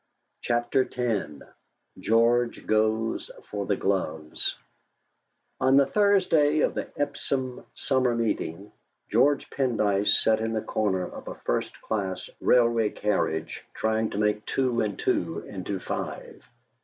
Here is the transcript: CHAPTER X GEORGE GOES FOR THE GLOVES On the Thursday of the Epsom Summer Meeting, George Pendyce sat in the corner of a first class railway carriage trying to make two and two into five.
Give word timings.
CHAPTER 0.41 0.89
X 0.91 1.45
GEORGE 1.99 2.65
GOES 2.65 3.29
FOR 3.51 3.67
THE 3.67 3.75
GLOVES 3.75 4.55
On 5.59 5.77
the 5.77 5.85
Thursday 5.85 6.61
of 6.61 6.73
the 6.73 6.87
Epsom 6.99 7.63
Summer 7.75 8.15
Meeting, 8.15 8.71
George 9.11 9.47
Pendyce 9.51 10.19
sat 10.23 10.39
in 10.39 10.53
the 10.53 10.61
corner 10.61 11.07
of 11.07 11.27
a 11.27 11.35
first 11.35 11.79
class 11.83 12.31
railway 12.39 12.89
carriage 12.89 13.63
trying 13.75 14.09
to 14.09 14.17
make 14.17 14.43
two 14.47 14.81
and 14.81 14.97
two 14.97 15.41
into 15.47 15.79
five. 15.79 16.43